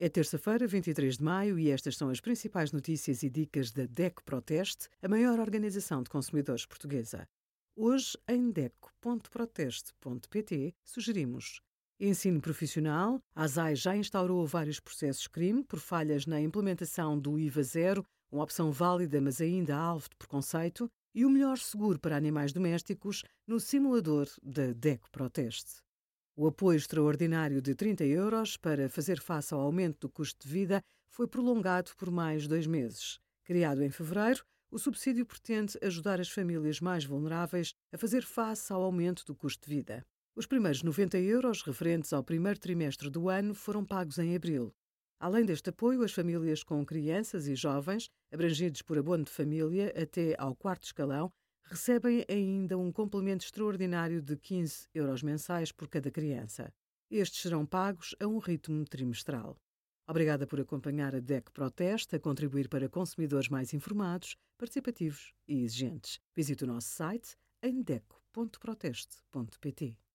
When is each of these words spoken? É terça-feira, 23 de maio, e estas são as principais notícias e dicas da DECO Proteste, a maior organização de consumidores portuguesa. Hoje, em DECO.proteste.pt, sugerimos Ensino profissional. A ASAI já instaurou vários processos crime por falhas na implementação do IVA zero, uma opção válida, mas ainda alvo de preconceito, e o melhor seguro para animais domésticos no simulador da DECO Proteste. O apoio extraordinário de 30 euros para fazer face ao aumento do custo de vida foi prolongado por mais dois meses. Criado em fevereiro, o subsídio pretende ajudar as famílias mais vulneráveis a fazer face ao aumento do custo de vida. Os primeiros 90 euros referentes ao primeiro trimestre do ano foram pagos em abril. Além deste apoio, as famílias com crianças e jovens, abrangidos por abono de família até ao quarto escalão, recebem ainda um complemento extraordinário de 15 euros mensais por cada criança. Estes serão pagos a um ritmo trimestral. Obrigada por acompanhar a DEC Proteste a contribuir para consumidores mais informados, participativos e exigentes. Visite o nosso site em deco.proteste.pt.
É 0.00 0.08
terça-feira, 0.08 0.64
23 0.64 1.16
de 1.16 1.24
maio, 1.24 1.58
e 1.58 1.72
estas 1.72 1.96
são 1.96 2.08
as 2.08 2.20
principais 2.20 2.70
notícias 2.70 3.24
e 3.24 3.30
dicas 3.30 3.72
da 3.72 3.84
DECO 3.84 4.22
Proteste, 4.22 4.88
a 5.02 5.08
maior 5.08 5.40
organização 5.40 6.04
de 6.04 6.10
consumidores 6.10 6.64
portuguesa. 6.64 7.28
Hoje, 7.74 8.16
em 8.28 8.52
DECO.proteste.pt, 8.52 10.72
sugerimos 10.84 11.60
Ensino 11.98 12.40
profissional. 12.40 13.20
A 13.34 13.42
ASAI 13.42 13.74
já 13.74 13.96
instaurou 13.96 14.46
vários 14.46 14.78
processos 14.78 15.26
crime 15.26 15.64
por 15.64 15.80
falhas 15.80 16.26
na 16.26 16.40
implementação 16.40 17.18
do 17.18 17.36
IVA 17.36 17.64
zero, 17.64 18.06
uma 18.30 18.44
opção 18.44 18.70
válida, 18.70 19.20
mas 19.20 19.40
ainda 19.40 19.76
alvo 19.76 20.08
de 20.08 20.14
preconceito, 20.14 20.88
e 21.12 21.24
o 21.24 21.30
melhor 21.30 21.58
seguro 21.58 21.98
para 21.98 22.16
animais 22.16 22.52
domésticos 22.52 23.24
no 23.48 23.58
simulador 23.58 24.28
da 24.40 24.72
DECO 24.72 25.10
Proteste. 25.10 25.87
O 26.40 26.46
apoio 26.46 26.76
extraordinário 26.76 27.60
de 27.60 27.74
30 27.74 28.04
euros 28.04 28.56
para 28.56 28.88
fazer 28.88 29.20
face 29.20 29.52
ao 29.52 29.58
aumento 29.58 30.02
do 30.02 30.08
custo 30.08 30.46
de 30.46 30.54
vida 30.54 30.80
foi 31.10 31.26
prolongado 31.26 31.90
por 31.96 32.12
mais 32.12 32.46
dois 32.46 32.64
meses. 32.64 33.18
Criado 33.42 33.82
em 33.82 33.90
fevereiro, 33.90 34.44
o 34.70 34.78
subsídio 34.78 35.26
pretende 35.26 35.76
ajudar 35.82 36.20
as 36.20 36.30
famílias 36.30 36.80
mais 36.80 37.04
vulneráveis 37.04 37.74
a 37.92 37.98
fazer 37.98 38.22
face 38.22 38.72
ao 38.72 38.84
aumento 38.84 39.24
do 39.26 39.34
custo 39.34 39.68
de 39.68 39.74
vida. 39.74 40.06
Os 40.36 40.46
primeiros 40.46 40.80
90 40.80 41.18
euros 41.18 41.60
referentes 41.60 42.12
ao 42.12 42.22
primeiro 42.22 42.60
trimestre 42.60 43.10
do 43.10 43.28
ano 43.28 43.52
foram 43.52 43.84
pagos 43.84 44.16
em 44.16 44.36
abril. 44.36 44.72
Além 45.18 45.44
deste 45.44 45.70
apoio, 45.70 46.04
as 46.04 46.12
famílias 46.12 46.62
com 46.62 46.86
crianças 46.86 47.48
e 47.48 47.56
jovens, 47.56 48.08
abrangidos 48.32 48.80
por 48.80 48.96
abono 48.96 49.24
de 49.24 49.32
família 49.32 49.92
até 50.00 50.36
ao 50.38 50.54
quarto 50.54 50.84
escalão, 50.84 51.32
recebem 51.70 52.24
ainda 52.28 52.76
um 52.78 52.90
complemento 52.90 53.44
extraordinário 53.44 54.20
de 54.22 54.36
15 54.36 54.88
euros 54.94 55.22
mensais 55.22 55.70
por 55.70 55.86
cada 55.88 56.10
criança. 56.10 56.72
Estes 57.10 57.42
serão 57.42 57.66
pagos 57.66 58.14
a 58.20 58.26
um 58.26 58.38
ritmo 58.38 58.84
trimestral. 58.84 59.56
Obrigada 60.06 60.46
por 60.46 60.60
acompanhar 60.60 61.14
a 61.14 61.20
DEC 61.20 61.50
Proteste 61.52 62.16
a 62.16 62.20
contribuir 62.20 62.68
para 62.68 62.88
consumidores 62.88 63.50
mais 63.50 63.74
informados, 63.74 64.36
participativos 64.56 65.34
e 65.46 65.62
exigentes. 65.62 66.18
Visite 66.34 66.64
o 66.64 66.66
nosso 66.66 66.88
site 66.88 67.36
em 67.62 67.82
deco.proteste.pt. 67.82 70.07